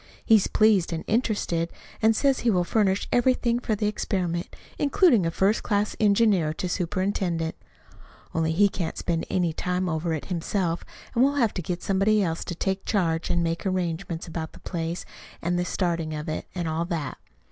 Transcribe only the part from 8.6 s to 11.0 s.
can't spend any time over it himself,